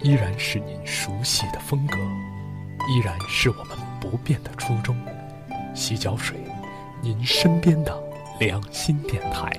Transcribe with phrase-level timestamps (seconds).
[0.00, 1.96] 依然是您熟悉的风格，
[2.88, 4.96] 依然是我们不变的初衷。
[5.74, 6.38] 洗脚水，
[7.02, 8.00] 您身边的
[8.38, 9.52] 良心电台。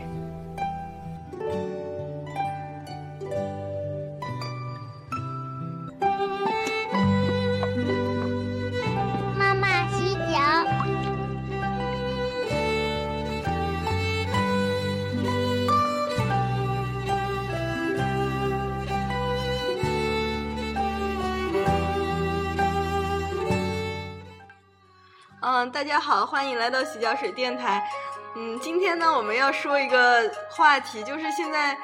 [25.99, 27.85] 家好，欢迎来到洗脚水电台。
[28.33, 31.77] 嗯，今天呢，我们要说一个话题，就是现在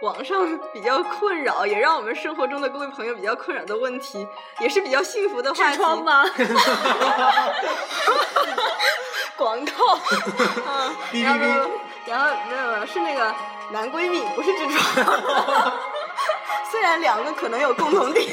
[0.00, 4.26] 网上比较困扰，也让我们生活中的各位朋友比较困扰的问题，
[4.60, 5.76] 也是比较幸福的话题。
[5.76, 6.24] 痔疮吗？
[9.36, 9.98] 广告。
[10.66, 11.70] 嗯， 然后
[12.06, 13.34] 然后没有没有是那个
[13.72, 15.72] 男闺蜜，不是痔疮。
[16.70, 18.26] 虽然两个可能有共同点。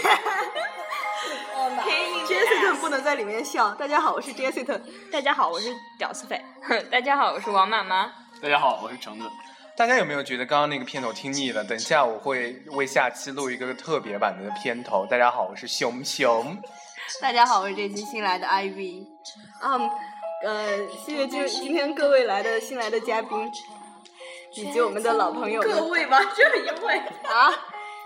[2.28, 3.74] Jessica 不能在里面笑。
[3.76, 4.78] 大家好，我是 Jessica。
[5.10, 6.44] 大家好，我是屌丝匪。
[6.92, 8.12] 大家好，我是王妈妈。
[8.42, 9.26] 大家好，我是橙子。
[9.78, 11.64] 大家有没有觉得刚刚那个片头听腻了？
[11.64, 15.06] 等一下我会为下期录一个特别版的片头。
[15.06, 16.58] 大家好，我是熊熊。
[17.22, 19.08] 大家好，我是这期新来的 Ivy。
[19.64, 19.90] 嗯，
[20.44, 23.50] 呃，谢谢今今天各位来的新来的嘉宾，
[24.56, 25.72] 以及我们的老朋友们。
[25.72, 27.54] 各位吧，这一位啊。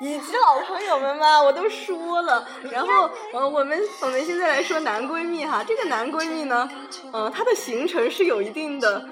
[0.02, 2.44] 以及老朋友们嘛，我都说了。
[2.72, 6.68] 然后，呃，我们我们现在来说男闺蜜哈，这个男闺蜜呢，
[7.12, 9.08] 呃，他的形成是有一定的，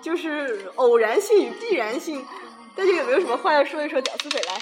[0.00, 2.24] 就是偶然性与必然性。
[2.76, 4.00] 大家有没有什么话要说一说？
[4.00, 4.54] 屌丝嘴来。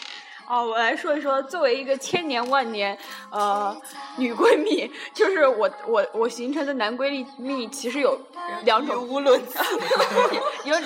[0.49, 2.97] 哦，我来说一说，作为一个千年万年
[3.31, 3.77] 呃
[4.17, 8.17] 女闺蜜，就是我我我形成的男闺蜜其实有
[8.65, 9.39] 两种，无 论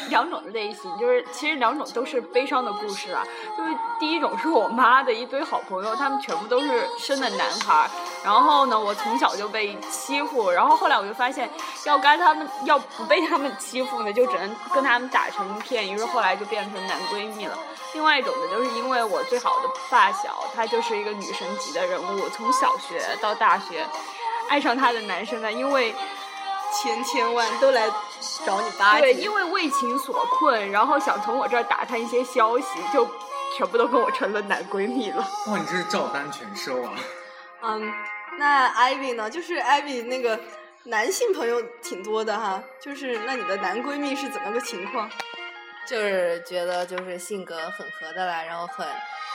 [0.08, 3.22] 两种类型，就是其实两种都是悲伤的故事啊。
[3.56, 7.88] 就是第一种是我妈的一堆好朋友，他们全部都是生的男孩，
[8.24, 11.48] 然后呢，我从小就被欺负，然后后来我就发现，
[11.84, 17.58] 要该他们要不被他们欺负呢，就只能跟他们打成一片，于是后来就变成男闺蜜了。
[17.94, 23.84] 另外一种呢，就是因为我最好的发小，她就是一个女神级的人物，从小学到大学，
[24.48, 25.94] 爱上她的男生呢，因为
[26.72, 27.90] 千千万都来
[28.46, 33.08] 找你巴结，对，因为为情所困，然后想从我这儿打探一些消息，就
[33.56, 35.26] 全部都跟我成了男闺蜜了。
[35.48, 36.92] 哇，你这是照单全收啊！
[37.62, 37.92] 嗯，
[38.38, 39.28] 那 Ivy 呢？
[39.28, 40.38] 就是 Ivy 那个
[40.84, 45.10] 男性朋友挺多的哈，就是那你的男闺蜜是怎么个情况？
[45.86, 48.86] 就是觉得就是性格很合得来，然后很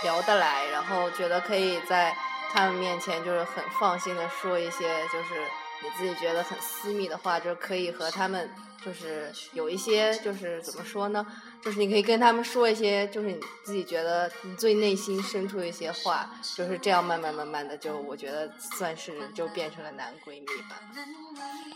[0.04, 2.16] 聊得来，然后觉得可以在
[2.54, 5.46] 他们面前就是很放心的说一些就是
[5.84, 8.50] 你自己觉得很私密的话，就是可以和他们
[8.84, 11.26] 就是有一些就是怎么说呢？
[11.64, 20.80] 就是你可以跟他们说一些就是你自己觉得你最内心深处一些话，就是这样慢慢慢慢的就我觉得算是就变成了男闺蜜吧。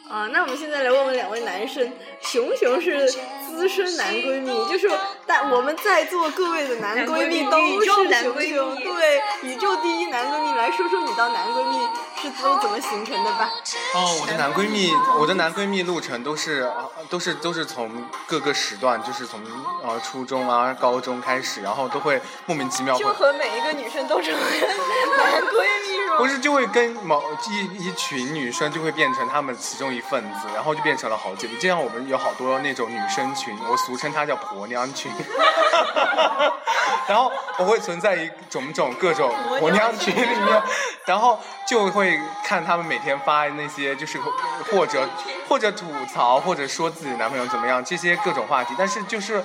[0.08, 3.09] 啊，那我们现在来问问两位男生，熊熊是
[3.48, 4.88] 资深男闺蜜，就是
[5.26, 11.78] 但我们在座各位的男闺蜜都是熊熊，对，宇宙第一男闺蜜，来说说你当男闺蜜
[12.22, 13.50] 是都怎么形成的吧？
[13.96, 16.69] 哦，我的男闺蜜，我的男闺蜜路程都是
[17.09, 17.90] 都是都是从
[18.28, 19.41] 各个时段，就是从
[19.84, 25.99] 呃初中啊、高中开始，然后都会莫名其妙就和每一个女生都成为男闺蜜？
[26.19, 31.56] 不是，就会跟某一一群女生就会变成他们其中一份子，然后就变成了好姐妹。
[31.56, 35.09] 就像我们有好多那种女生群，我俗称它叫婆娘群。
[37.08, 40.62] 然后我会存在一种种各种婆娘群里面，
[41.06, 44.19] 然后就会看他们每天发那些就是
[44.69, 45.08] 或者
[45.47, 49.41] 或者吐槽，或者说自己男朋友怎么样这些各种话题，但是就是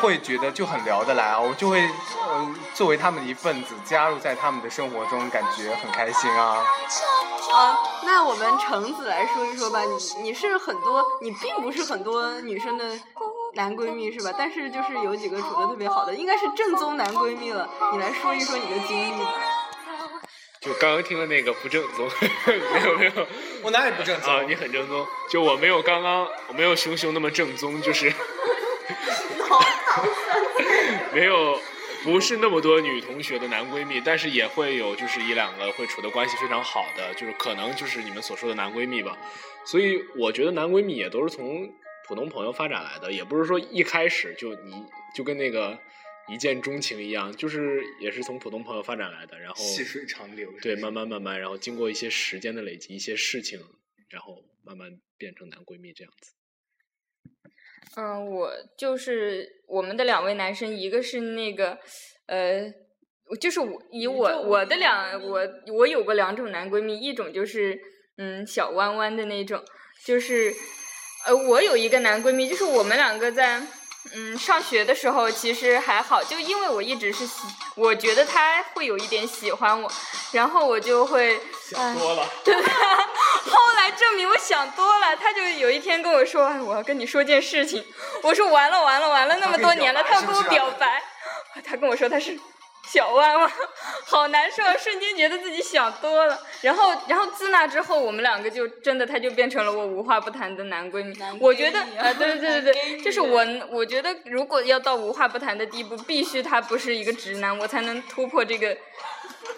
[0.00, 6.64] 会觉得就很聊得来啊，我就会呃作为他们的一份子加入在他们的生活中，感觉很开心啊。
[7.52, 12.84] 啊，那我们橙子来说一说吧，你你是很多，你并不是很多女生的
[13.54, 14.32] 男闺蜜是吧？
[14.38, 17.68] 但是就是有几个处的特别好的，应该是正宗男闺蜜了。
[17.92, 19.32] 你来说一说你的经历吧。
[20.60, 22.08] 就刚刚听的那个不正宗，
[22.46, 23.26] 没有没有，
[23.62, 24.42] 我哪里不正宗啊？
[24.46, 28.12] 你很正宗，就我没有刚刚我没有熊熊那么正宗，就是
[31.14, 31.58] 没有
[32.02, 39.18] 不是那么多女同学的男闺蜜，但是也会有就是一两个会处的关系非常好的，就是可能就是你们所说的男闺蜜吧。
[39.64, 41.72] 所以我觉得男闺蜜也都是从
[42.06, 45.78] 普通朋友发展来的，也不是说一开始就你就跟那个。
[46.28, 53.58] 一见钟情一样，就是也是从普通朋友发展来的，然后细水长流，对，慢慢慢慢，然后经过一些时间的累积，一些事情，
[54.08, 56.30] 然后慢慢变成男闺蜜这样子。
[57.96, 61.76] 嗯，我就是我们的两位男生，一个是那个
[62.26, 62.72] 呃，
[63.40, 65.40] 就是我以我我的两我
[65.72, 67.78] 我有过两种男闺蜜，一种就是
[68.16, 69.60] 嗯小弯弯的那种，
[70.04, 70.54] 就是
[71.26, 73.60] 呃我有一个男闺蜜，就是我们两个在
[74.14, 77.42] 嗯上学的时候其实还好，就因为我一直是喜，
[77.76, 79.90] 我觉得他会有一点喜欢我，
[80.32, 81.38] 然后我就会
[81.68, 82.24] 想多了。
[82.44, 82.62] 对，后
[83.90, 87.84] 来证明我想多了，他就有一天跟我说：“哎我要跟你说件事情。”
[88.22, 91.02] 我说：“完了完了完了，那么多年了，他要跟我表白。”
[91.64, 92.38] 他跟我说他是
[92.86, 93.50] 小弯弯，
[94.06, 96.38] 好难受，瞬间觉得自己想多了。
[96.60, 101.16] 然后，然后自那之后，我们两个就真的，他就变成了我无话不谈的男闺蜜。
[101.40, 108.76] 我觉得啊，对对对对对，就是我，我觉得如果要到无话不谈的地步，必须他不是一个直男，我才能突破这个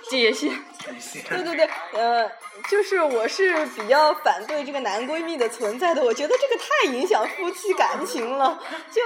[0.08, 0.50] 界限。
[1.28, 2.30] 对对对，呃，
[2.68, 8.58] 就是我是比较反对这个男闺蜜的存在的，我觉得这个太影响夫妻感情了。
[8.90, 9.00] 就，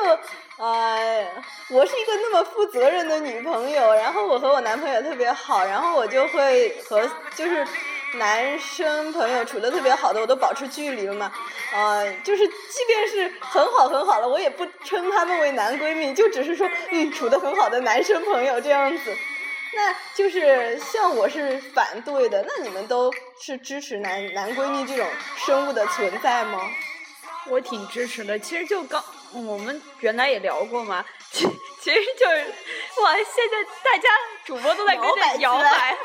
[0.56, 1.26] 呃，
[1.68, 7.66] 我是一个那么负责任的女朋友，然后我和我男朋友特别好，然后我就会和就是
[8.14, 11.30] 男生朋友处的特别好的，我都保持距离了嘛。
[11.74, 12.54] 呃，就是即
[12.86, 19.14] 便是很好很好了，我也不称他们为男闺蜜，就只是说嗯处的很好的男生朋友这样子。
[19.76, 25.06] 那就是像我是反对的，那你们都是支持男男闺蜜这种
[25.37, 26.58] 生物的存在吗？
[27.49, 28.38] 我挺支持的。
[28.38, 31.46] 其实就刚我们原来也聊过嘛，其
[31.81, 32.37] 其实就是
[33.02, 34.08] 哇，现在大家
[34.46, 35.96] 主播都在跟着摇摆，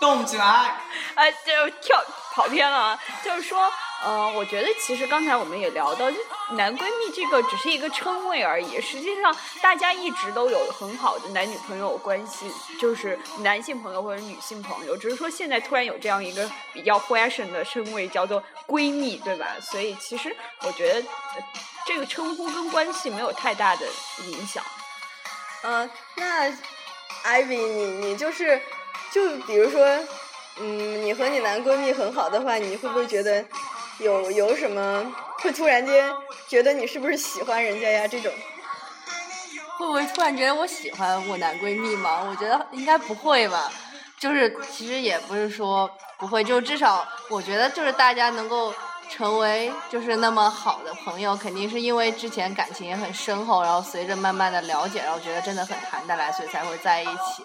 [0.00, 0.74] 动起来！
[1.14, 3.70] 哎，就跳跑偏了啊，就是说。
[4.04, 6.16] 呃，我觉得其实刚才我们也聊到，就
[6.56, 8.80] 男闺蜜这个只是一个称谓而已。
[8.80, 9.32] 实际上，
[9.62, 12.50] 大家一直都有很好的男女朋友关系，
[12.80, 14.96] 就是男性朋友或者女性朋友。
[14.96, 19.46] 只是说现在突然有这样一个比较 fashion 的称谓，叫做闺蜜，对吧？
[19.60, 21.08] 所以其实我觉得
[21.86, 23.86] 这个称呼跟关系没有太大的
[24.26, 24.64] 影响。
[25.62, 26.52] 嗯，那
[27.22, 28.60] 艾薇，你你就是
[29.12, 29.86] 就比如说，
[30.58, 33.44] 嗯，你和你男闺蜜很好的话，你会不会觉得？
[33.98, 36.12] 有有什么会突然间
[36.48, 38.08] 觉得你是不是喜欢人家呀？
[38.08, 38.32] 这种
[39.78, 42.26] 会不会突然觉得我喜欢我男闺蜜吗？
[42.28, 43.70] 我觉得应该不会吧。
[44.18, 48.72] 就是其实也不是说不会，就至少我觉得就是大家能够
[49.08, 57.44] 成为就是那么好的朋友，肯定是因为之前感情也很深厚，然后随着慢慢的了解，然后觉得真的很谈得来，所以才会在一起。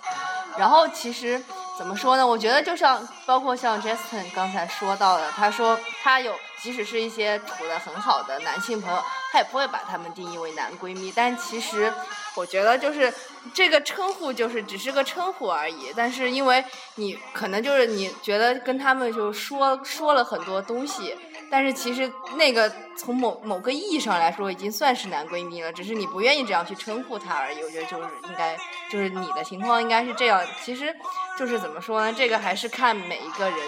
[0.58, 1.44] 然后其实。
[1.78, 2.26] 怎么说呢？
[2.26, 9.02] 我觉得就像包括像 Justin 刚才说到的，他说他有即使是一些处的很好的男性朋友，
[9.32, 11.14] 他也不会把他们定义为男闺蜜。
[11.16, 11.94] 但其实
[12.36, 13.14] 我觉得就是
[13.54, 15.94] 这个称呼就是只是个称呼而已。
[15.96, 16.66] 但是因为
[16.96, 21.16] 你可能就是你觉得跟他们就说说了很多东西。
[21.50, 27.64] 但是其实那个从某某个意义上来说，已经算是男闺蜜了，只是你不愿意这样去称呼他而已。
[27.64, 28.58] 我觉得就是应该，
[28.92, 30.46] 就是你的情况应该是这样。
[30.64, 30.94] 其实，
[31.40, 32.14] 就是怎么说呢？
[32.14, 33.60] 这个还是看每一个人，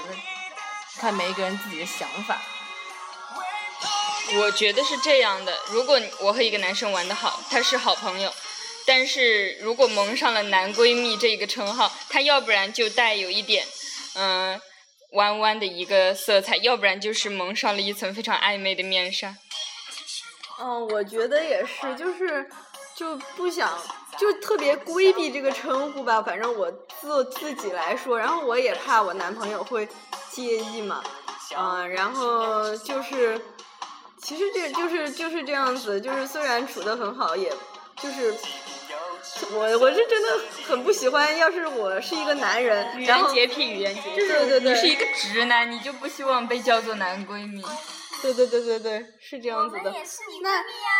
[0.97, 2.41] 看每一个人自己的想法。
[4.39, 8.29] 我觉得是这样的：如果我和一个男生玩的好，他是好朋友；
[8.85, 13.65] 但是如果蒙上了男闺蜜这个称号，他要不然就带有一点，
[14.15, 14.61] 嗯。
[15.11, 19.35] 弯弯的一个色彩，要不然就是蒙上了一层非常暧昧的面纱。
[20.59, 22.49] 嗯，我觉得也是，就是
[22.95, 23.79] 就不想
[24.17, 26.21] 就特别规避这个称呼吧。
[26.21, 29.87] 反正我自自己来说，然后我也怕我男朋友会
[30.29, 31.03] 介意嘛。
[31.57, 33.41] 嗯，然后就是
[34.21, 37.51] 其实这就是就是这样子，就是虽然处的很好，也
[38.01, 38.33] 就是。
[39.51, 40.29] 我我是真的
[40.67, 47.63] 很不喜欢，要是我是一个男人，语言洁癖，语言洁癖，对对对，你是一个直男，你就不希望被叫做男闺蜜。
[48.21, 49.83] 对对对对对，是这样子的。
[49.85, 50.91] 我们也是你闺蜜啊！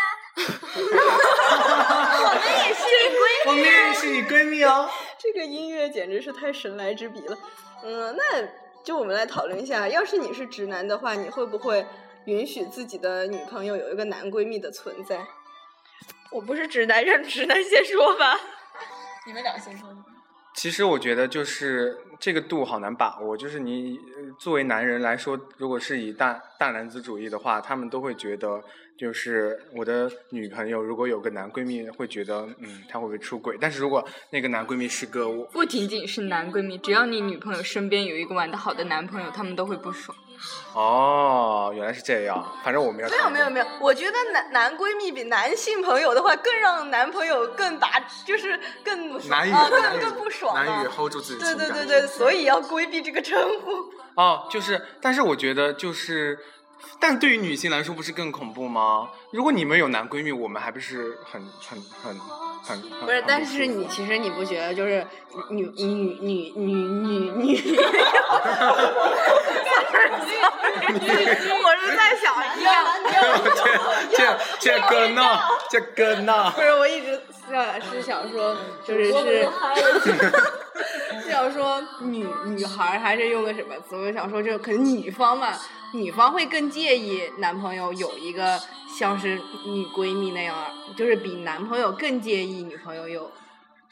[2.26, 3.44] 我们也是你闺蜜。
[3.46, 4.88] 我们也是你闺蜜哦。
[5.20, 7.36] 这个音乐简直是太神来之笔了。
[7.84, 8.42] 嗯，那
[8.82, 11.84] 就我们来讨论一下，要是你是直男的话，你会不会
[12.24, 15.20] 允许自己的女朋友有一个男闺蜜的存在？
[16.32, 18.36] 我不是直男，让直男先说吧。
[19.26, 19.88] 你们俩先说。
[20.54, 23.36] 其实我觉得就是这个度好难把握。
[23.36, 23.98] 就是你
[24.38, 28.62] 作为男人来说，如果是以大大男子主义的话，他们都会觉得，
[28.98, 33.56] 就是我的女朋友如果有个男闺蜜，会觉得嗯，她会不会出轨？
[33.60, 40.16] 但是如果那个男闺蜜是个我，不仅仅是男闺蜜，只要你女朋友身边有一个玩的好的男朋友，他们都会不爽。
[40.72, 42.44] 哦，原来是这样。
[42.62, 43.08] 反正我没有。
[43.08, 51.40] 没有没有没有，我觉得男男闺蜜比男性朋友的话，更让男朋友更打，就是更难以更更不爽，难以 hold 住自己。
[51.40, 53.92] 对对对对，所以要规避这个称呼。
[54.14, 56.38] 哦，就是，但是我觉得就是
[56.98, 59.10] 但对于女性来说，不是更恐怖吗？
[59.30, 62.18] 如果你们有男闺蜜，我们还不是很很很
[62.62, 65.06] 很很不是，但是你其实你不觉得就是
[65.48, 67.76] 女女女女女女，
[71.62, 72.84] 我是在想一样，
[74.10, 77.20] 这这个呢，这个呢不，是我一直
[77.50, 79.48] 想是想说，就是是
[80.04, 80.18] 是
[81.30, 83.96] 想说女女孩还是用个什么词？
[83.96, 85.52] 我想说，就可能女方嘛，
[85.94, 88.60] 女方会更介意男朋友有一个
[88.98, 90.56] 像是女闺蜜那样，
[90.96, 93.30] 就是比男朋友更介意女朋友有。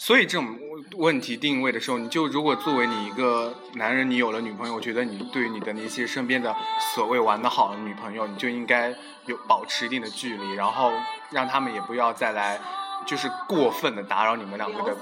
[0.01, 0.57] 所以这种
[0.97, 6.55] 问题定位的时候，你就如果作为你一个男人，你有了女朋友，我觉得你对你的那些身边的
[6.95, 8.95] 所谓玩的好的女朋友，你就应该
[9.27, 10.93] 有保持一定的距离，然后
[11.31, 12.61] 让他们也不要再来，
[13.07, 14.97] 就是过分的打扰你们两个的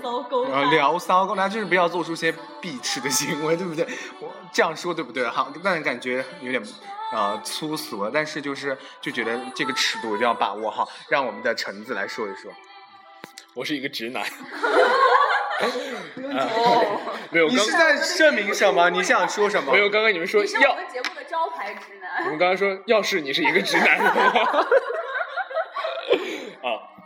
[0.52, 3.86] 呃聊骚勾搭，就是不要做出些必吃的行为，对不对？
[4.20, 5.26] 我这样说对不对？
[5.26, 6.62] 好，但感觉有点。
[7.12, 12.50] 呃，粗俗了，但是就是就觉得这个尺度一定要把握好，让我们的橙子来说一说。
[13.54, 14.24] 我是一个直男。
[15.62, 17.00] 哦，
[17.30, 18.90] 没有，刚你是在证明什么？
[18.90, 19.70] 你想说什么？
[19.72, 22.24] 没有，刚刚你们说你是我要，们节目的招牌直你男。
[22.28, 23.98] 们刚刚说要是你是一个直男。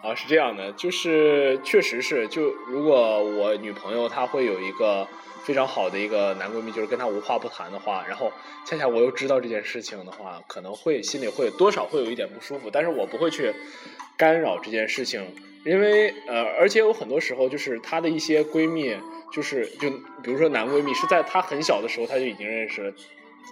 [0.03, 5.07] 啊，是这样的，就是确实是，就如果我女朋友她会有一个
[5.45, 8.33] 非常好的一个男闺蜜，就是跟她无话不谈的话，然后
[8.65, 13.53] 恰恰我又知道这件事情的话，可能会心里会多少会有一点不舒服，但是我不会去
[14.17, 15.23] 干扰这件事情，
[15.67, 18.97] 因为呃，而且有很多时候就是她的一些闺蜜，
[19.31, 19.91] 就是就
[20.23, 22.93] 比如说男闺蜜是在她很小的时候她就已经认识了。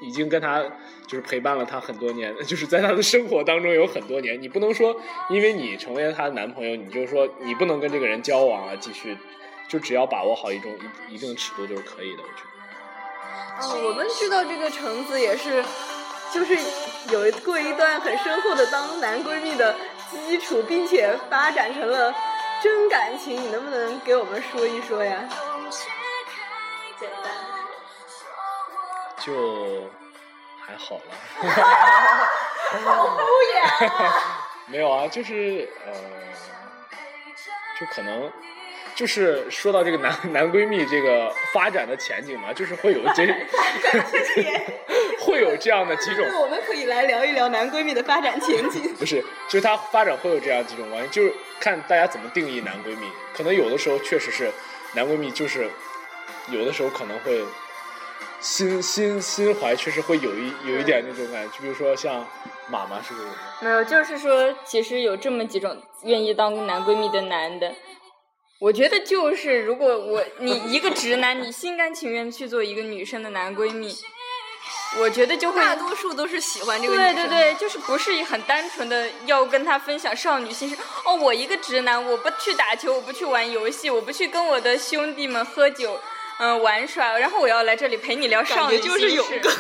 [0.02, 0.62] 已经跟她
[1.06, 4.40] 就是陪伴了她很多年， 就是在她的生活当中有很多年。
[4.40, 4.94] 你不能说
[5.28, 9.16] 因为你成为了她的男朋友，你就说你不能跟这个人交往啊，继续，
[9.68, 10.72] 就只要把握好一种
[11.08, 12.48] 一一定尺度就是可以的，我觉得。
[13.60, 15.64] 嗯，我们知道这个橙子也是，
[16.32, 16.54] 就是
[17.10, 19.74] 有过一段很深厚的当男闺蜜的
[20.10, 22.14] 基础，并且发展成了
[22.62, 23.34] 真感情。
[23.34, 25.28] 你能不能给我们说一说呀？
[29.28, 29.84] 就
[30.64, 31.12] 还好了。
[32.70, 33.22] 好敷
[33.54, 34.12] 衍。
[34.66, 35.92] 没有啊，就是呃，
[37.78, 38.30] 就可能
[38.94, 43.26] 就是说到这个男男闺蜜这个发展的前景嘛，就是会有这
[45.20, 48.94] 会有这样的几种我们可以来聊一聊男闺蜜的发展前景。
[48.96, 53.10] 不是，就是它发展会有这样几种关系，就是看大家怎么定义男闺蜜。
[53.34, 54.50] 可能有的时候确实是
[54.94, 55.70] 男闺蜜，就是
[56.48, 57.42] 有的时候可能会
[58.40, 62.26] 心心心怀确实会有一有一点那种感觉，就比如说像
[62.68, 63.28] 妈妈是不是？
[63.60, 67.74] 没有，就是说，其实有这么几种愿意当男闺蜜的男的。
[68.60, 73.96] 我觉得就是，如果我你一个直男，你心甘情愿去做一个女生的男闺蜜，
[74.98, 77.14] 我觉得就会大多数都是喜欢这个女生。
[77.14, 80.76] 对对对，就是不是很单纯的要跟他分享少女心事。
[81.04, 86.00] 哦，我一个直男，我不去打球，我不去玩游戏，我不去跟我的兄弟们喝酒，
[86.38, 89.50] 嗯、玩耍，然后我要来这里陪你聊少女就是心事有个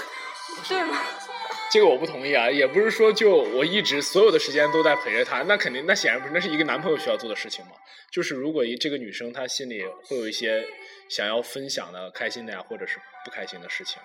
[0.68, 0.98] 对吗？
[1.70, 7.72] 这个我不同意啊，也不是说就我一直所有的时间都在陪着她，那肯定那显然不是，那是一个男朋友需要做的事情嘛。
[8.10, 10.64] 就是如果一这个女生她心里会有一些
[11.10, 14.00] 想要分享的开心的呀，或者是不开心的事情，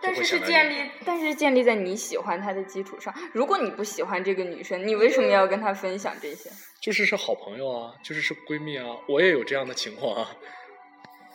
[0.00, 3.12] 但是是建立，但是建立在你喜欢她的基础上。
[3.32, 6.48] 如果你不喜欢这个女生，你为什么要跟她分享这些？
[6.80, 10.30] 就是是好朋友啊，就是是闺蜜啊，我也有这样的情况啊。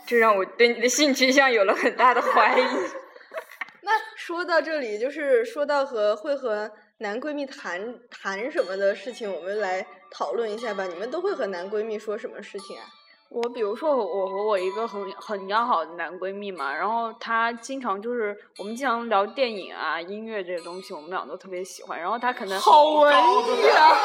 [0.06, 2.64] 这让我对你的性取向有了很大的怀疑。
[3.82, 10.86] 那说到这里，就是说到和会和男闺蜜谈谈什么的事情，我们来讨论一下吧。
[10.86, 12.84] 你们都会和男闺蜜说什么事情啊？
[13.34, 22.00] 我比如说我我和我一个很很要好的男闺蜜嘛，然后他经常就是我们经常聊电影啊、音乐这些东西，我们俩都特别喜欢。
[22.00, 23.98] 然后他可能好文艺啊！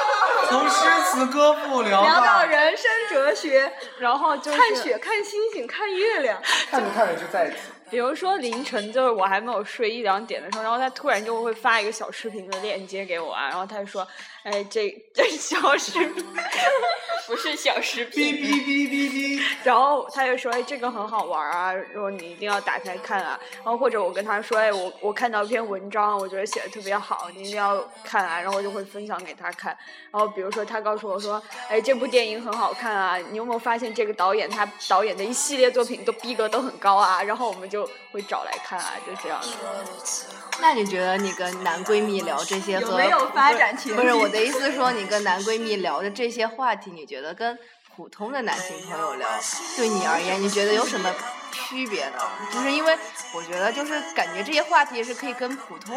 [0.49, 6.41] 从诗词歌赋聊聊到到人生哲学，然后就是看雪、看星星、看月亮。
[6.71, 7.57] 看着看着就在一起。
[7.91, 14.07] 比如说凌晨就是我还没有睡一两点的时候，然后他突然就会发一个小视频的链接给我啊，然后他就说，
[14.45, 16.25] 哎，这这小视频
[17.27, 19.43] 不是小视频，哔哔哔哔哔。
[19.63, 29.77] 然后他就说：“哎，这个很好玩啊，然后你一定要打开看啊。”然后或者我跟他说：“哎，我我看到一篇文章，我觉得写的特别好，你一定要看啊。”然后我就会分享给他看。
[30.11, 40.29] 然后比如说他告诉我说：“哎，这部电影很好看啊，你有没有发现这个导演他导演的一系列作品都逼格都很高啊？”然后我们就会找来看啊，就这样子。
[40.61, 43.97] 那你觉得你跟男闺蜜聊这些和有没有发展前景？
[43.97, 47.59] 不是我的意思说，你跟男闺蜜聊的这些话题，你觉得跟
[47.97, 49.29] 普通的男性朋友聊，
[49.77, 51.13] 对你而言，你觉得有什么
[51.53, 52.19] 区别呢？
[52.53, 52.97] 就是因为
[53.35, 55.97] 我觉得，就是感觉这些话题是可以跟普通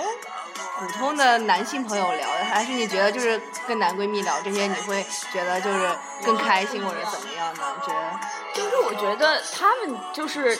[0.79, 5.89] 普通的男性朋友聊的，还是你觉得就是跟男闺蜜聊这些，你会觉得就是
[6.23, 7.75] 更开心或者怎么样呢？
[7.85, 8.19] 觉得
[8.53, 10.57] 就是我觉得他们就是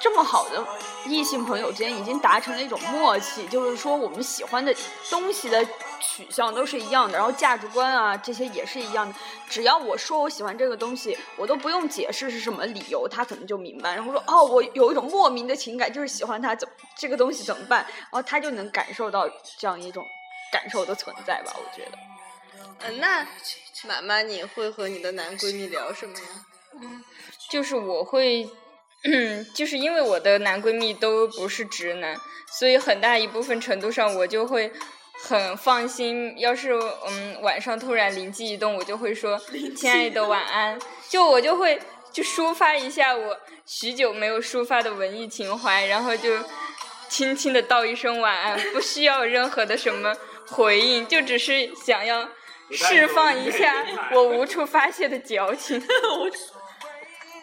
[0.00, 0.64] 这么好的
[1.06, 4.74] 异性朋友之间已经达成了一种默契，就是说我们喜欢的
[5.08, 5.64] 东西的
[6.00, 9.14] 取向都是一样的，然后价值观啊这些也是一样的。
[9.48, 13.94] 只要我说我喜欢这个东西，我都不用解释是什么理由，他可能就明白。
[13.94, 17.84] 然后说哦，我有一种莫名的情感，就是喜欢他，怎这个东西怎么办？
[17.88, 20.04] 然后他就能感受到这样一种
[20.52, 21.98] 感受的存在吧，我觉得。
[22.80, 23.26] 嗯，那
[23.86, 26.24] 妈妈你会和你的男闺蜜聊什么呀？
[27.48, 28.50] 就是我会，
[29.54, 32.16] 就是因为我的男闺蜜都不是直男，
[32.58, 34.72] 所以很大一部分程度上我就会
[35.24, 36.34] 很放心。
[36.38, 36.72] 要是
[37.06, 39.40] 嗯晚上突然灵机一动，我就会说
[39.76, 46.38] 亲爱的晚安，就我就会就抒发一下我许久没有抒发的文艺情怀，然后就
[47.08, 50.12] 轻轻的道一声晚安，不需要任何的什么
[50.48, 52.28] 回应，就只是想要
[52.72, 55.80] 释放一下我无处发泄的矫情。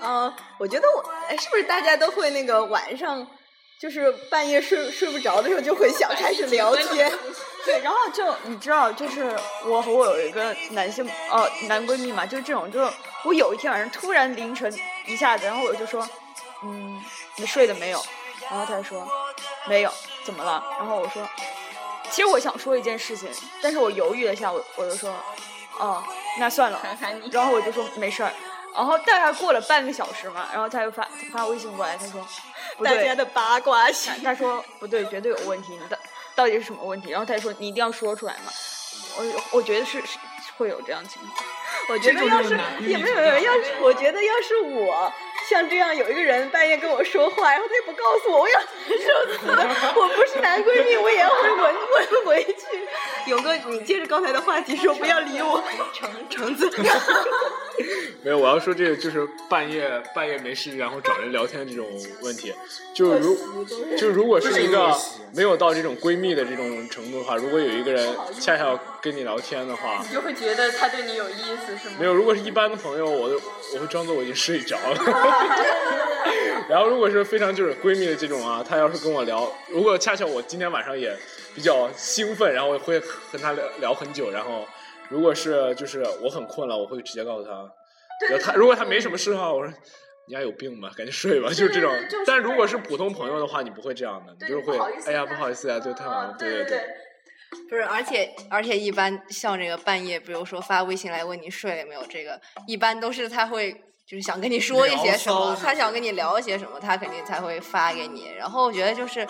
[0.04, 3.26] 嗯，我觉得我哎，是不是大家都会那个晚上，
[3.80, 7.12] 就是半夜睡睡不着的时候，就会想开始聊 天。
[7.66, 9.34] 对，然后就你知道，就是
[9.66, 12.92] 我和我有一个男性哦男闺蜜嘛，就是这种，就是
[13.24, 14.70] 我有一天晚上突然凌晨
[15.08, 16.06] 一下子，然后我就说，
[16.64, 17.02] 嗯，
[17.38, 18.04] 你睡了没有？
[18.50, 19.08] 然后他就说
[19.70, 19.94] 没有，
[20.26, 20.62] 怎么了？
[20.78, 21.26] 然后我说，
[22.10, 23.30] 其实我想说一件事情，
[23.62, 25.16] 但是我犹豫了一下，我我就说，
[25.80, 26.04] 哦，
[26.38, 26.82] 那算了，
[27.32, 28.34] 然后我就说没事儿。
[28.76, 32.28] 然后大概过了半个小时嘛，然后他又发发微信过来，他说，
[32.78, 34.12] 不对，大家的八卦心。
[34.24, 35.98] 他说不对，绝对有问题，你的
[36.36, 37.12] 到底是什么问题？
[37.12, 38.52] 然后他就说你一定要说出来嘛。
[39.16, 40.18] 我我觉得是是
[40.58, 41.46] 会有这样情况。
[41.90, 45.14] 我觉得要是也没有没有，要是我觉得要是我
[45.50, 49.76] 像这样有一个人半夜跟我说话，然后他也不告诉我，我要难受死了。
[49.96, 53.30] 我不是男闺蜜，我也会闻闻回去。
[53.30, 55.64] 勇哥，你接着刚才的话题说，不要理我。
[55.94, 56.72] 橙橙子。
[58.22, 61.86] 没有，我要说这个就是半夜半夜没事，然后找人聊天这种
[62.22, 62.54] 问题，
[62.94, 63.66] 就如
[63.98, 64.96] 就如果是一个
[65.34, 71.96] 没有到这种闺蜜的这种程度的话，如果有一个人恰恰要跟你聊天的话，你就会觉得他对你有意思，是吗？
[72.00, 73.30] 没有，如果是一般的朋友，我
[73.76, 74.98] 我会装作我已经睡着了。
[76.70, 81.16] 然后如果是非常就是闺蜜的这种啊，她要是跟我聊，如果恰巧我今天晚上也
[81.54, 84.66] 比较兴奋，然后我会和她聊聊很久，然后。
[85.10, 87.70] 如果是就是我很困了，我会直接告诉他。
[88.28, 89.72] 对她如果她没什么事的话，我说
[90.28, 91.94] 你还有病吧，赶紧睡吧，就是这种。
[92.26, 96.80] 但如果是普通朋友的话，你不会这样的，你就是会哎呀不好意思呀，就太晚了，对对对。
[97.70, 103.72] 不是，而且而且一般像这个半夜，比如说发微信来问你睡了没有，这个一般都是他会
[104.06, 108.30] 就是想跟你说一些什么，他想跟你聊一些什么，他肯定才会发给你。
[108.38, 109.28] 然后我觉得就是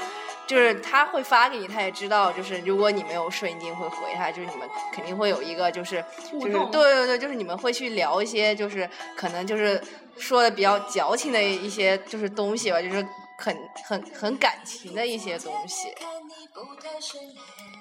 [0.48, 9.82] 就是他会发给你，他也知道就是如果你没有睡，你一定会回他，就是你们肯定会有一个就是就是对对对，就是你们会去聊一些就是可能就是
[10.18, 13.06] 说的比较矫情的一些就是东西吧，就是
[13.38, 13.56] 很
[13.86, 15.94] 很很感情的一些东西。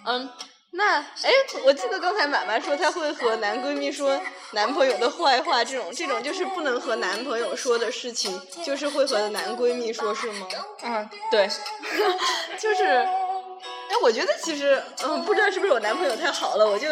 [0.05, 0.31] 嗯，
[0.71, 1.31] 那哎，
[1.65, 4.21] 我记得刚才妈妈说她会和男闺蜜说
[4.53, 10.47] 男朋友的坏话，这种这种就是不能和男朋友说的事情，就是会和男闺蜜说，是吗？
[10.83, 11.49] 嗯，对，
[12.59, 16.89] 就是，哎，我觉得其实，嗯，不知道是不是我男朋友太好了，我就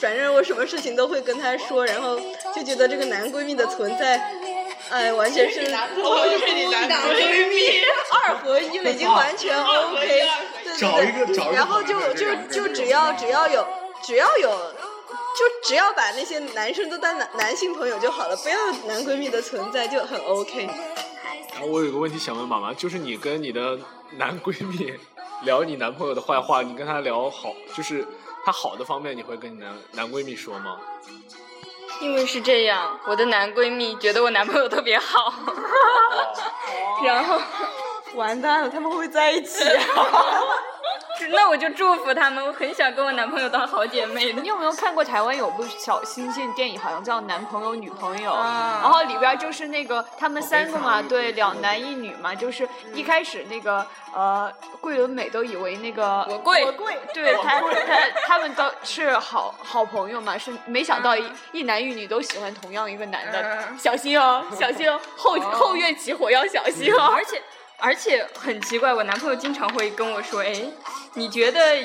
[0.00, 2.18] 反正我什么事情都会跟他说，然后
[2.54, 4.18] 就觉得这个男闺蜜的存在，
[4.90, 10.28] 哎，完全是我是你男闺蜜，二合一了，已经完全 OK，
[10.78, 13.66] 对对对，然后就就就只要只要有
[14.02, 18.56] 只要有，就只要把那些男生都当男男性朋友就好了，不要
[18.86, 20.68] 男闺蜜的存在就很 OK。
[21.52, 23.78] 然后我有个问题想问妈妈，就是你跟你的
[24.16, 24.92] 男闺蜜
[25.42, 28.06] 聊你男朋友的坏话，你跟他聊好，就是
[28.44, 30.76] 他好的方面，你会跟你男男闺蜜说吗？
[32.00, 35.32] 因为是这样，我的男闺蜜觉得我男朋友特别好，
[37.06, 37.40] 然后
[38.14, 39.64] 完蛋了，他们会不会在一起？
[41.30, 44.42] 那我就祝福他们，我很想跟我男朋友当好姐妹的。
[44.42, 48.80] 你有没有看过台湾有部小清新电影，好像叫《男朋友女朋友》，啊。
[48.82, 56.64] 然后里边就是那个他们三个嘛，对，两男一女嘛，就是一开始那个呃桂纶镁都以为那个我贵。
[56.64, 57.66] 我贵，对他他
[58.26, 67.40] 他们都是好好朋友嘛，是没想到一一男一女都喜欢同样一个男的，嗯小心哦，小心哦，后后院起火要小心哦，而且
[67.78, 70.54] 而且很奇怪，我男朋友经常会跟我说：“哎，
[71.14, 71.76] 你觉得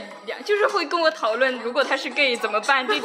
[0.46, 2.88] 就是会跟我讨论，如果他是 gay 怎么办？
[2.88, 3.02] 这这一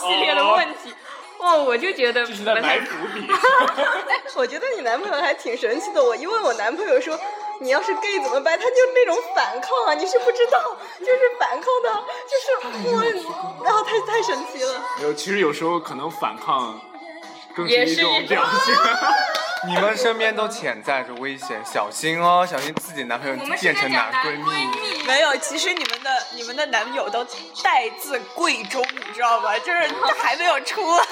[0.00, 0.92] 系列的问题。”
[1.38, 3.26] 哦，我就觉得这是在埋伏笔。
[4.36, 6.00] 我觉得你男朋友还挺神奇的。
[6.00, 7.18] 我一问我男朋友说
[7.60, 14.80] ：“你要是 gay 怎么办？”他就那种反抗啊，你是不知道，就是反抗的，就是我，然后太太神奇了。
[14.98, 16.80] 没有，其实有时候可能反抗
[17.56, 18.76] 更是也是一种表现。
[19.64, 25.04] 你们身边都潜在着危险，小心哦，小心自己男朋友变成男闺蜜。
[25.06, 27.24] 没有，其实你们的你们的男友都
[27.62, 29.56] 待字闺中，你知道吧？
[29.58, 29.78] 就是
[30.20, 31.04] 还没有出来。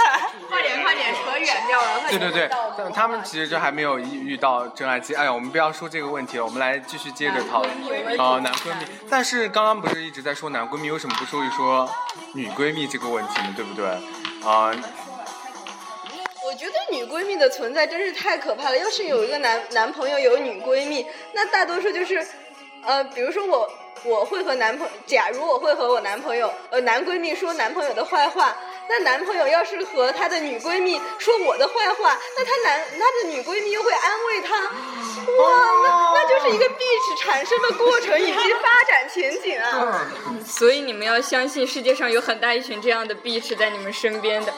[0.49, 2.09] 快点快点，扯远掉了。
[2.09, 5.15] 对对对，但他们其实就还没有遇遇到真爱期。
[5.15, 7.71] 哎呀，我们不要说这个问题了，我们来继续接着讨论。
[8.19, 8.87] 啊，男闺蜜。
[9.09, 11.89] 但是刚刚不是一直在说男闺蜜，为什么不说一说
[12.35, 13.53] 女闺蜜这个问题呢？
[13.55, 13.87] 对不对？
[14.43, 14.73] 啊、
[16.51, 18.77] 我觉得女闺蜜的存在真是太可怕了。
[18.77, 22.27] 要是有一个男男朋友有女闺蜜，那大多数就是，
[22.85, 23.71] 呃，比如说我
[24.03, 28.57] 我会和男朋假如我会和我男朋友呃男闺蜜说男朋友的坏话，
[28.89, 34.73] 那男朋友要是和他的女闺蜜说我的坏话，那他男他的女闺蜜又会安慰他，哇，
[35.85, 40.11] 那那就是一个 bitch 产生的过程以及发展前景啊。
[40.45, 44.53] 所以你们要相信，世界上有很大一群这样的 bitch 在你们身边的。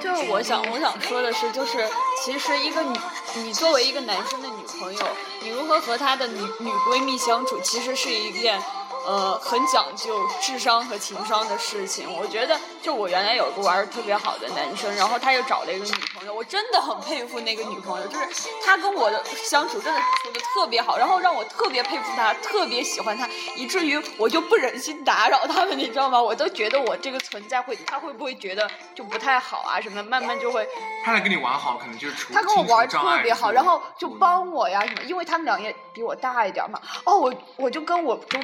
[0.00, 1.88] 就是我想我想说的是，就是
[2.24, 2.98] 其实一个女，
[3.36, 5.08] 你作为一个男生的女朋友，
[5.42, 8.60] 你如何和他的女女闺蜜相处，其实是一件。
[9.06, 26.20] 呃，很讲究智商和情商的事情，我觉得，就我原来有个玩的特别好的男生，然后他又找了一个女朋友，我真的很佩服那个女朋友，就是他跟我的相处真的处的特别好，然后让我特别佩服他，特别喜欢他，以至于我就不忍心打扰他们，你知道吗？
[26.20, 30.02] 我都觉得我这个存在会，他会不会觉得就不太好啊什么？
[30.02, 30.68] 慢慢就会，
[31.04, 36.80] 他来跟你玩好，可能就是除他跟我玩特别好，然后就帮我呀什么，因为他们俩也比我大一点嘛。
[37.04, 38.40] 哦，我我就跟我跟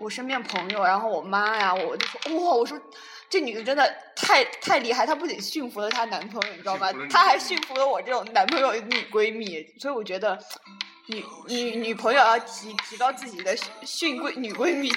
[0.00, 2.80] 我身边朋友，然后我妈呀，我就说哇，我说
[3.28, 7.06] 这女的真的太太厉害，她不仅驯服了她男朋友，你知道吗驯服了？
[7.06, 10.38] 你她还驯服了我这种男朋友女闺蜜，所以我觉得
[11.06, 14.90] 女女女朋友要提提高自己的训闺女闺蜜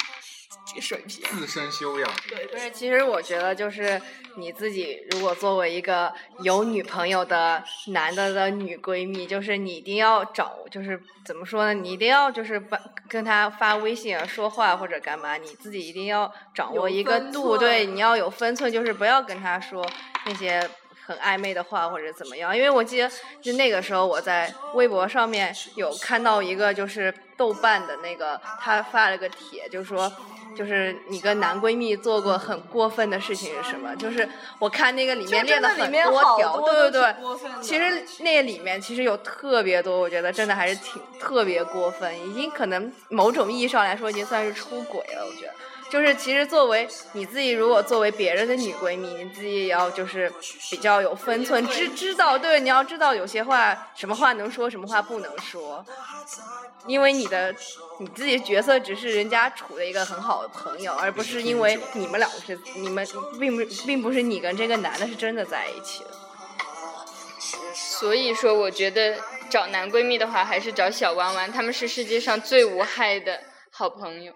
[0.80, 1.22] 水平。
[1.30, 2.10] 自身修养。
[2.28, 4.00] 对不是，其实我觉得就是
[4.36, 11.74] 你自己，如果作为一个有女朋友的男的的女闺蜜，就是你一定要找，就是怎么说呢？
[11.74, 19.86] 你一定要就是发跟他发微信啊、说话或者干嘛，你自己一定要掌握一个度，对，你要有分寸，就是不要跟他说
[20.26, 20.68] 那些。
[21.06, 23.10] 很暧昧的话或者怎么样，因为我记得
[23.42, 30.10] 就那个时候我在微博上面有看到一个就是豆瓣的那个他发了个帖，就说
[30.54, 33.94] 就是你跟男闺蜜做过很过分的事情是什么？
[33.96, 37.14] 就是我看那个里面列了很多条，对对对
[37.60, 45.26] 其实那里面其实有特别多，我觉得真的还是挺特别过分，已经可能某种意义上来说已经算是出轨了。
[45.26, 45.54] 我觉得，
[45.94, 50.28] 就是其实作为你自己，如果作为别人的女闺蜜，你自己也要就是
[50.68, 55.86] 比较有分寸，知知道对，你要知道有些话什么话能说，什么话不能说。
[56.88, 57.54] 因为你的
[58.00, 63.06] 你自己角色只是人家处的一个很好的朋友，而不是因为你们两个是你们
[63.38, 66.10] 并不并不是你跟这个男的是真的在一起的。
[67.72, 69.16] 所以说，我觉得
[69.48, 73.38] 找男闺蜜的话，还是找小弯弯，他们是世界上最无害的
[73.70, 74.32] 好朋友。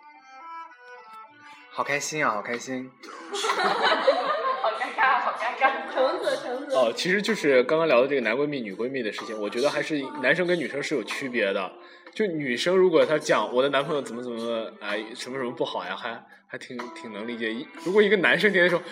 [1.78, 2.90] 好开心啊，好开心！
[3.30, 6.74] 好尴尬，好尴尬橙子，橙子。
[6.74, 11.70] 哦，其实就是刚刚聊的这个男闺蜜、女闺蜜的事情，我觉得还是男生跟女生是有区别的。
[12.12, 17.54] 就女生如果她讲我的男朋友怎么怎么哎什么什么不好呀，还还挺挺能理解。
[17.84, 18.82] 如果一个男生天天说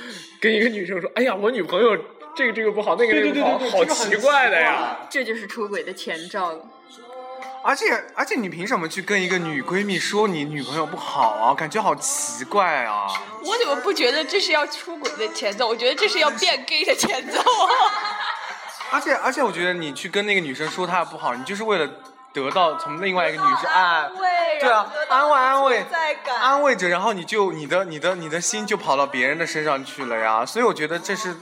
[0.41, 1.99] 跟一个女生说，哎呀我女朋友
[2.37, 5.09] 这个这个不好，那个那个不好，好奇怪的呀。
[5.11, 6.71] 这就是出轨的前兆了。
[7.67, 11.53] 而且而且，你凭什么去跟一个女闺蜜说你女朋友不好啊？
[11.53, 13.09] 感觉好奇怪啊！
[13.43, 15.67] 我怎么不觉得这是要出轨的前奏？
[15.67, 17.69] 我觉得这是要变 gay 的前奏 啊！
[18.93, 21.91] 而且而且，我觉得你去跟那个女生说她不好，你就是为了
[22.33, 24.09] 得到从另外一个女生 哎，
[24.61, 25.85] 对啊，安慰安慰。
[26.39, 30.47] 安慰着，然后你就你的你的你的心就跑到别人的身上去了呀。
[30.47, 31.37] 所以我觉得这是，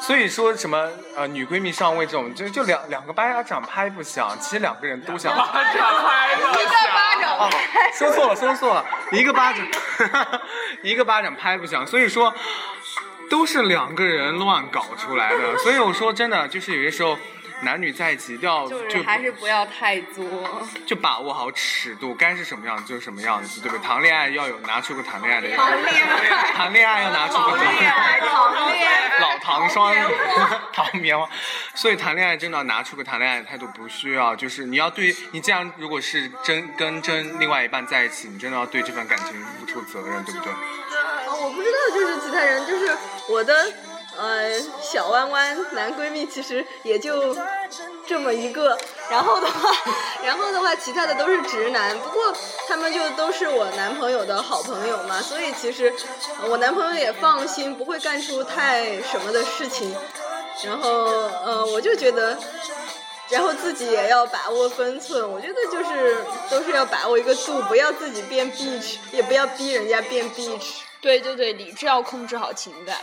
[0.00, 5.36] 所以说什么呃女闺蜜上位这种，就就两两个巴掌拍不响，其实两个人都想。
[5.36, 7.50] 巴掌拍不响，哦，
[7.94, 9.66] 说错了，说错了，一个巴掌，
[10.82, 12.34] 一个巴掌拍不响，所以说
[13.28, 15.56] 都是两个人乱搞出来的。
[15.58, 17.16] 所以我说真的，就是有些时候
[17.62, 20.24] 男女在一起一定要就就是还是不要太作。
[20.86, 23.86] 就把握好尺度，该是什么样子就是什么样子，对不对？
[23.86, 25.72] 谈恋爱要有拿出个谈恋爱的样子，
[26.54, 28.90] 谈恋爱要拿出个谈恋爱，讨厌。
[29.20, 29.94] 老糖霜，
[30.72, 31.28] 糖 棉花，
[31.74, 40.50] 所以谈恋爱真的要拿出个谈恋爱的态度，不需要就是你要对你既然，如果是真跟真另外一半在一起，你真的要对这份感情付出责任，对不对？
[40.52, 40.56] 啊，
[41.38, 42.96] 我不知道，就是其他人，就是
[43.28, 43.70] 我的
[44.20, 47.36] 呃小弯弯男闺蜜，其实也就
[48.06, 48.78] 这么一个。
[49.10, 49.70] 然后的话，
[50.22, 51.98] 然后的话，其他的都是直男。
[51.98, 52.32] 不过
[52.68, 55.92] 他们就都是我男朋友的好朋友嘛，所以其实
[56.48, 59.96] 我男朋友也放心，不会干出太什么的事情。
[60.64, 61.06] 然后
[61.44, 62.38] 呃，我就觉得。
[63.30, 66.16] 然后自己也要把握分寸，我觉得就是
[66.50, 70.78] 都是要把握一个度，不要自己变 bitch，也不要逼人家变 bitch。
[71.00, 72.96] 对对对，理智要控制好情感。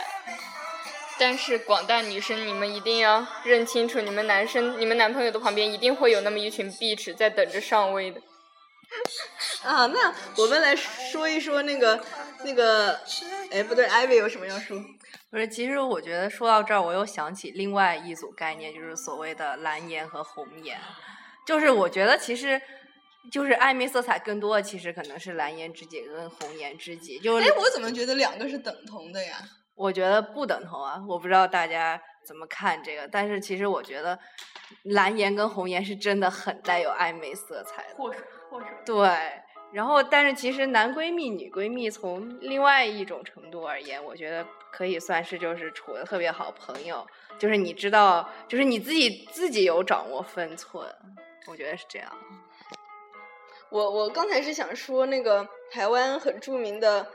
[1.18, 8.20] 但是广大女生，你们一定要认清楚，你们男生、你们男朋友的旁边一定会有那么一群 bitch 在等着上位的。
[9.62, 12.02] 啊，那我们来说一说那个
[12.44, 12.98] 那个，
[13.50, 14.78] 哎，不对，艾薇有什么要说？
[15.30, 20.80] 不是，其实我觉得说到这儿，我又想起另外一组概念，就是所谓的蓝颜和红颜。
[21.46, 22.60] 就是我觉得其实
[23.30, 27.18] 就是暧昧色彩更多的，其实可能是蓝颜知己跟红颜知己。
[27.18, 29.36] 就是哎，我怎么觉得两个是等同的呀？
[29.78, 34.18] 我觉得不等同啊，我不知道大家怎么看这个，但是其实我觉得
[34.82, 37.94] 蓝颜跟红颜是真的很带有暧昧色彩的。
[37.94, 38.18] 或者
[38.50, 39.08] 或者对，
[39.72, 47.06] 然后但是其实男闺蜜、女闺蜜从另外一种程度而言，我觉得可以算是就是处的特别好朋友，
[47.38, 50.84] 就是你知道，就是你自己自己有掌握分寸，
[51.46, 52.10] 我觉得是这样。
[53.70, 57.06] 我我刚才是想说那个台湾很著名的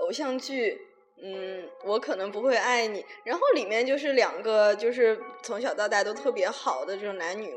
[0.00, 0.76] 偶像剧，
[1.22, 3.04] 嗯，我可能不会爱你。
[3.24, 7.54] 然后里面就是两个就是从小到大都特别好的这种男女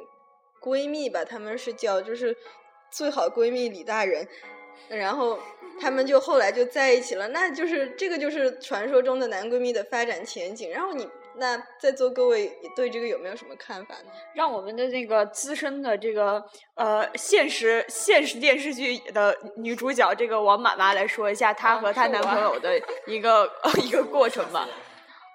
[0.62, 2.36] 闺蜜吧，他们是叫就是
[2.91, 4.28] 最好闺蜜李大人，
[4.89, 5.39] 然后
[5.80, 7.28] 他们就后来就在一起了。
[7.30, 10.69] 那就是这个就是传说中的男闺蜜的发展前景。
[10.69, 14.12] 然后你那在座各位对这个有没有什么看法呢？
[14.36, 16.43] 让我们的那个资深的这个
[16.76, 23.50] 呃现实现实电视剧的女主角这个王妈妈来说一下她和她男朋友的 一个、
[23.84, 24.67] 一个过程吧。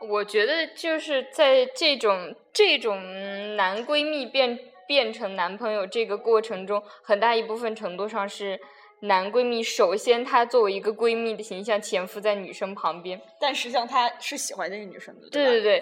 [0.08, 4.56] 我觉得就是在这种这种男闺蜜变
[4.86, 8.60] 变成男朋友这个过程中，很大一部分程度上是
[9.00, 15.78] 男闺蜜首先他作为一个闺蜜的形象潜伏在女生旁边，但实际上她是喜欢这个女生的，对对对，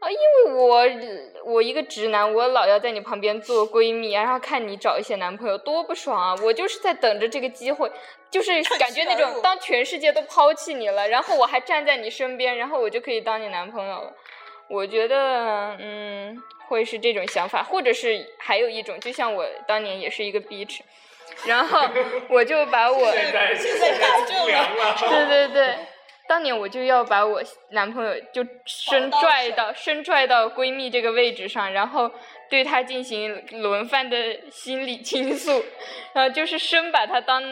[0.00, 6.34] 啊，因为我我一个直男，我老要在你旁边做闺蜜，然后看你找一些男朋友，多不爽啊！
[6.42, 7.90] 我就是在等着这个机会，
[8.30, 14.12] 就是感觉那种当全世界都抛弃你了，然后我还站在你身边，然后我就可以当你男朋友了。
[14.68, 20.80] 我觉得，嗯，会是这种想法，或者是还有一种，就像我当年也是一个 bitch，
[21.46, 21.88] 然后
[22.28, 25.78] 我就把我现在 现在改正了，对对对，
[26.28, 32.10] 当年我就要把我男朋友就深拽到深拽到闺蜜这个位置上，然后
[32.50, 35.64] 对他进行轮番的心理倾诉，
[36.12, 37.42] 然后就是生把他当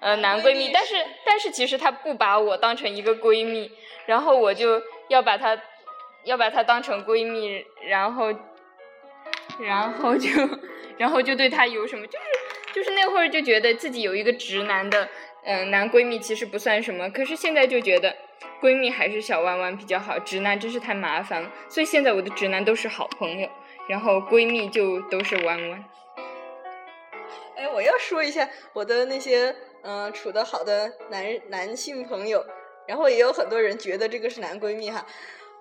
[0.00, 3.70] 呃男闺蜜，但是但是其实他不把我当成一个闺蜜，
[4.06, 5.56] 然后我就要把他
[6.24, 8.32] 要把她当成闺蜜，然后
[9.60, 10.28] 然后就
[10.98, 12.24] 然后就对她有什么，就是
[12.74, 15.08] 就是那会儿就觉得自己有一个直男的
[15.44, 18.14] 嗯、男闺蜜其实不算什么，可是现在就觉得
[18.60, 23.48] 闺蜜还是小弯弯比较好，直男真是太麻烦了，所以现在我的直男都是好朋友，
[23.88, 25.84] 然后闺蜜就都是弯弯。
[27.56, 32.44] 哎，我要说一下我的那些嗯、处的好的男男性朋友，
[32.86, 35.06] 然后也有很多人觉得这个是男闺蜜哈。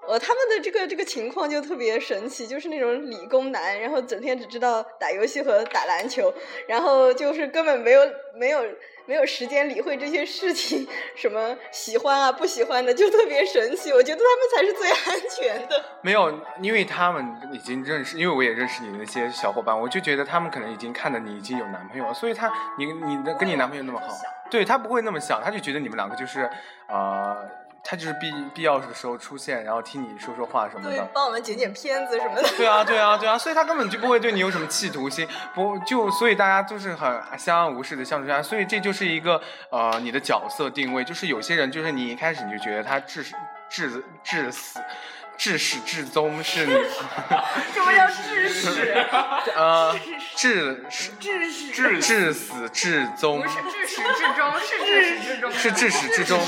[0.07, 6.33] 呃，他们的这个这个情况就特别神奇，就是那种理工男，然后整天只知道打游戏和打篮球，
[6.67, 8.01] 然后就是根本没有
[8.33, 8.63] 没有
[9.05, 13.91] 没有时间理会这些事情，什么喜欢啊不喜欢的，就特别神奇。
[13.91, 15.83] 我觉得他们才是最安全的。
[16.01, 24.07] 没有，因为他们已经认识，因为我也认识你的那些小伙伴，我就觉得他们可能已经看到你已经有男朋友了，所以他你你的跟你男朋友那么好，
[24.49, 26.49] 对他不会那么想，他就觉得你们两个就是
[26.87, 27.49] 呃，
[27.89, 31.07] 他就是必必要的时候出现，然后听你说说话什么的，。
[31.13, 32.43] 帮我们剪剪片子什么的。
[32.57, 43.33] 对啊，对啊，对啊，所以他根本就不会对你有什么企图心，不就所以大家就是很相安无事的相处下来，所以这就是一个呃你的角色定位，就是有些人就是你一开始你就觉得他至始
[43.69, 44.81] 至至死。
[45.37, 46.73] 至始至终是你，
[47.73, 49.05] 什么叫至始？
[49.55, 49.95] 呃，
[50.35, 55.51] 至始致始至至死至终不是至始至终，是至始至终。
[55.51, 56.39] 是至始至终。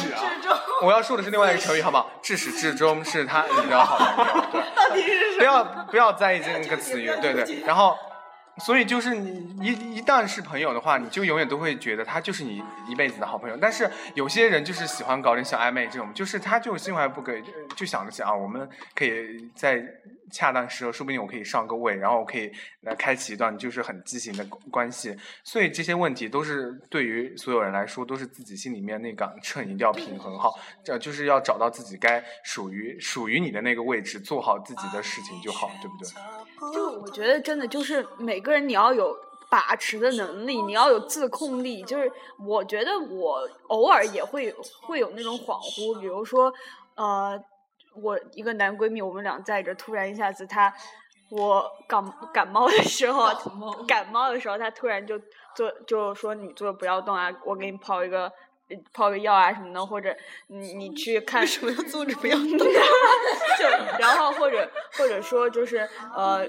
[0.82, 2.10] 我要说的是另外一个成语，好不好？
[2.22, 4.62] 至始至终是他你的好男友，对。
[4.76, 7.62] 到底是什不要不要在意这个词语，对对。
[7.66, 7.98] 然后，
[8.60, 13.58] 所以就是你一一旦是朋友的话，你就永远都会觉得他就是你一辈子的好朋友。
[13.58, 17.44] 但是有些人就是喜欢搞点小暧昧这种，就是他就心怀不轨，
[17.76, 19.84] 就想着想啊，我们可以在
[20.32, 25.16] 恰当时候，说不定我可以上个位，然后我可以来开启一段就是很畸形的关系。
[25.44, 36.74] 所以这些问题都是对于所有人来说，都是自己心里面那杆秤一定要平衡好，这就是要找到自己该属于属于你的那个位置，做好自己的事情就好，对不对？
[36.74, 39.16] 就我觉得真的就是每个人你要有。
[39.52, 41.82] 把持的能力，你要有自控力。
[41.82, 46.54] 就是我觉得我偶尔也会会有那种恍惚，比如说，
[46.94, 47.36] 呃，
[47.96, 50.74] 我一个男闺蜜，我们俩在这，突然一下子他，
[51.30, 53.28] 我感感冒的时候，
[53.88, 55.20] 感冒的时候，他突然就
[55.56, 58.32] 坐就说你坐不要动啊，我给你泡一个
[58.94, 60.16] 泡个药啊什么的，或者
[60.48, 63.68] 你你去看什么要坐着不要动， 就
[64.00, 66.48] 然后或者或者说就是呃。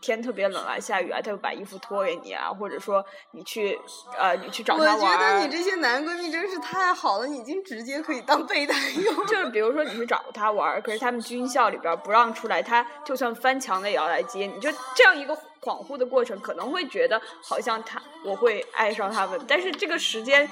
[0.00, 3.78] 天特别冷啊，下雨啊，他就把衣服脱给你啊，或者说你去
[4.18, 4.98] 呃，你去找他玩。
[4.98, 9.14] 我觉得你这些男闺蜜真是太好了，你已经直接可以当备胎用。
[9.26, 20.48] 就是比如说你去找他玩，可是他们军校里边不让出来，他就算翻墙的也要来接你，就这样一个恍惚的过程，可能会觉得好像他我会爱上他们，但是这个时间，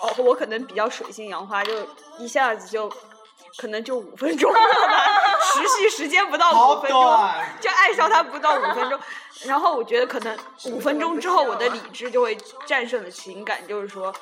[0.00, 1.72] 哦，我可能比较水性杨花，就
[2.18, 2.90] 一下子就。
[3.56, 4.58] 可能就五分钟吧，
[5.42, 7.00] 持续时间不到五分钟，
[7.60, 8.98] 就爱上他不到五分钟，
[9.44, 14.14] 然后我觉得可能五分钟之后，我的理智就会战胜了情感，就是说，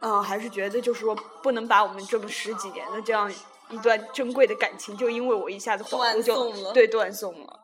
[0.00, 3.32] 嗯，还是觉得就是说，不能把我们这么十几年的这样
[3.70, 7.60] 一段珍贵的感情，就因为我一下子恍惚就对断送了。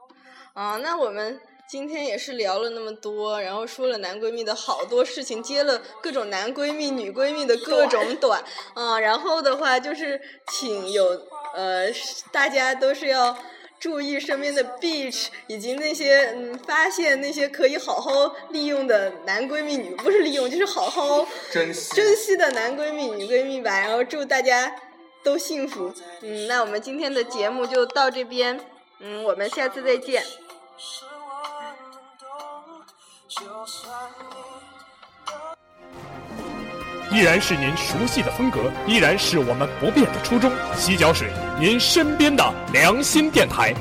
[0.55, 1.40] 啊，那我们。
[1.71, 8.43] 今天也是聊了那么多，然后说了男闺蜜的好多事情，接了各种男闺蜜、女闺蜜的各种短，
[8.75, 11.05] 啊，然后的话就是请有
[11.55, 11.87] 呃，
[12.33, 13.39] 大家都是要
[13.79, 23.79] 注意身边的 bitch，以及那些嗯，发现那些可以好好利用的男闺蜜、女不是利用，就是好好珍惜珍惜的男闺蜜、女闺蜜吧。
[23.79, 24.75] 然后祝大家
[25.23, 25.95] 都幸福。
[26.23, 28.59] 嗯，那我们今天的节目就到这边，
[28.99, 30.25] 嗯，我们下次再见。
[37.12, 40.51] 依然是您熟悉的风格，依然是我们不变的初衷。
[40.77, 43.75] 洗脚水，您身边的良心电台。